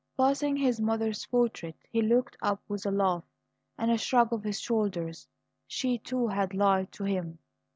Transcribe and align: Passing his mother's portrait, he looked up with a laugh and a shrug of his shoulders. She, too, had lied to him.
Passing 0.17 0.55
his 0.57 0.79
mother's 0.81 1.27
portrait, 1.27 1.75
he 1.91 2.01
looked 2.01 2.35
up 2.41 2.59
with 2.67 2.87
a 2.87 2.89
laugh 2.91 3.23
and 3.77 3.91
a 3.91 3.99
shrug 3.99 4.33
of 4.33 4.41
his 4.43 4.59
shoulders. 4.59 5.27
She, 5.67 5.99
too, 5.99 6.27
had 6.29 6.55
lied 6.55 6.91
to 6.93 7.03
him. 7.03 7.37